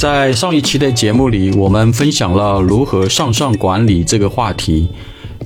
[0.00, 4.88] 在上一期的节目里，我们分享了如何向上管理这个话题，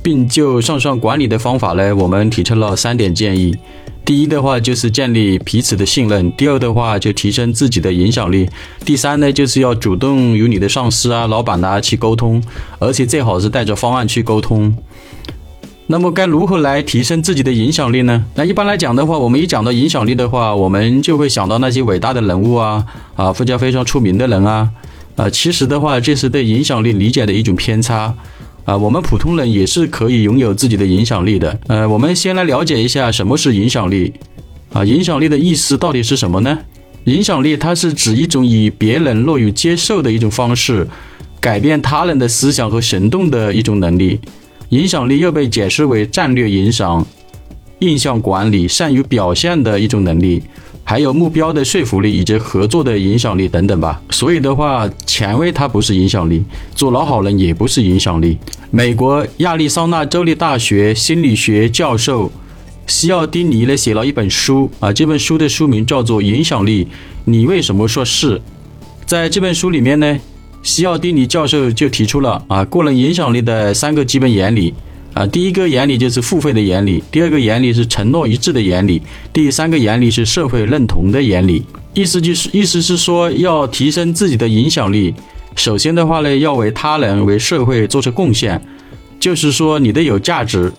[0.01, 3.57] 并就向上管理的方法呢，我们提出了三点建议。
[4.05, 8.49] 第一的话就是建立彼此的信任，第二的话就提升自己的影响力，
[8.85, 12.41] 第三呢就是要主动与你的上司啊、老板呐去沟通，
[12.79, 14.73] 而且最好是带着方案去沟通。
[15.87, 18.25] 那么该如何来提升自己的影响力呢？
[18.35, 22.85] 那一般来讲的话，我们一讲到影响力的话，我们就会想到那些伟大的人物啊，
[23.15, 24.71] 啊，非常非常出名的人啊，
[25.17, 28.15] 啊，其实的话，这是对影响力理解的一种偏差。
[28.65, 31.61] 啊，我们普通人也是可以拥有自己的影响力的。
[31.67, 34.15] 呃，我们先来了解一下什么是影响力。
[34.73, 36.59] 啊，影响力的意思到底是什么呢？
[37.05, 40.89] 影响力它是指一种以别人乐于接受的一种方式，
[41.39, 44.19] 改变他人的思想和行动的一种能力。
[44.75, 47.07] 影响力又被解释为战略影响、
[47.79, 50.43] 印象管理、善于表现的一种能力，
[50.83, 54.03] 还有目标的说服力以及合作的影响力等等吧。
[54.11, 56.43] 所以的话，前卫它不是影响力，
[56.75, 58.37] 做老好人也不是影响力。
[58.73, 62.33] 美国亚利桑那州立大学心理学教授
[62.89, 66.85] 西奥丁尼呢写了一本书啊，这本书的书名叫做《影响力》，
[67.27, 68.43] 你为什么说是？
[69.07, 70.19] 在这本书里面呢？
[70.65, 74.73] 西奥蒂尼教授就提出了啊，个人影响力的三个基本原理
[75.13, 81.63] 啊，第一个原理就是付费的原理，第二个原理是承诺一致的原理，第三个原理是社会认同的原理。
[81.93, 85.15] 意思就是，意思是说，要提升自己的影响力，
[85.55, 88.59] 首先的话呢，要为他人、为社会做出贡献，
[89.21, 90.73] 就是说你的有价值，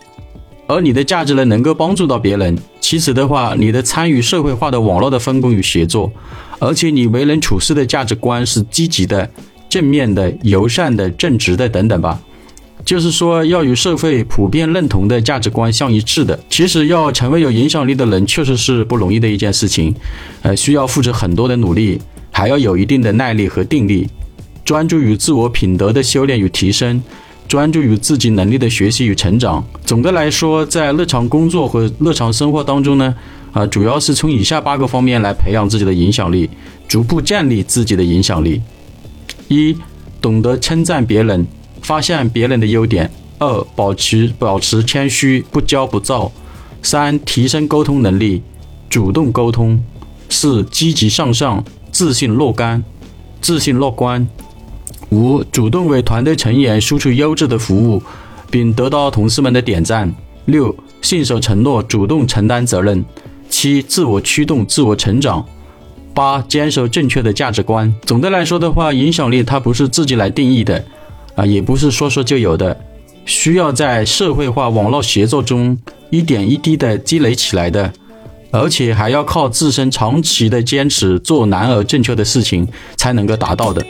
[0.65, 2.57] 而你的价值呢，能够帮助到别人。
[2.81, 6.11] 其次的话，你的参与社会化的网络的分工与协作，
[6.57, 9.29] 而且你为人处事的价值观是积极的。
[9.75, 12.17] 正面的、友善的、正直的等等吧，
[12.85, 16.39] 就是说要与社会普遍认同的价值观相一致的。
[16.49, 19.93] 其实要成为有影响力的人，确实是不容易的一件事情，
[20.43, 21.99] 呃，需要付出很多的努力，
[22.31, 24.07] 还要有一定的耐力和定力，
[24.63, 27.03] 专注于自我品德的修炼与提升，
[27.49, 29.61] 专注于自己能力的学习与成长。
[29.85, 33.13] 总的来说，在日常工作和日常生活当中呢，
[33.51, 36.49] 啊，主要是从以下八个方面来培养自己的影响力，
[36.87, 38.61] 逐步建立自己的影响力。
[39.47, 39.75] 一，
[40.21, 41.45] 懂得称赞别人，
[41.81, 43.07] 发现别人的优点；
[43.37, 46.31] 二，保持保持谦虚，不骄不躁；
[46.81, 48.41] 三，提升沟通能力，
[48.89, 49.77] 主动沟通；
[50.29, 52.83] 四，积极向上，自信乐观，
[53.39, 54.25] 自信乐观；
[55.09, 58.01] 五，主动为团队成员输出优质的服务，
[58.49, 60.09] 并得到同事们的点赞；
[60.45, 63.03] 六，信守承诺，主动承担责任；
[63.47, 65.45] 七，自我驱动，自我成长。
[66.15, 67.93] 八，坚守正确的价值观。
[68.03, 70.83] 总的来说的话，影响力它不是自己来定义的，
[71.35, 72.75] 啊，也不是说说就有的，
[73.25, 75.77] 需要在社会化网络协作中
[76.09, 77.91] 一点一滴的积累起来的，
[78.51, 82.65] 而且还要靠自身长期的坚持，做难而正确的事情
[82.95, 83.85] 才能够达到的。